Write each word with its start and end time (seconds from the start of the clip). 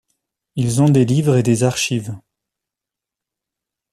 Ils 0.55 0.81
ont 0.81 0.89
des 0.89 1.05
livres 1.05 1.37
et 1.37 1.43
des 1.43 1.61
archives. 1.61 2.17